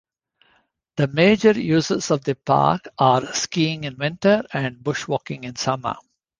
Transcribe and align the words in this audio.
The 0.95 1.07
major 1.09 1.51
uses 1.51 2.09
of 2.09 2.23
the 2.23 2.33
park 2.33 2.87
are 2.97 3.31
skiing 3.35 3.83
in 3.83 3.97
winter 3.99 4.43
and 4.51 4.77
bushwalking 4.83 5.43
in 5.43 5.55
summer. 5.57 5.95